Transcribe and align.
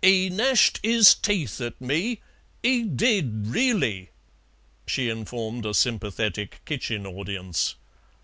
"'E 0.00 0.30
gnashed 0.30 0.78
'is 0.84 1.12
teeth 1.12 1.60
at 1.60 1.80
me, 1.80 2.20
'e 2.62 2.84
did 2.84 3.48
reely," 3.48 4.10
she 4.86 5.08
informed 5.08 5.66
a 5.66 5.74
sympathetic 5.74 6.60
kitchen 6.64 7.04
audience. 7.04 7.74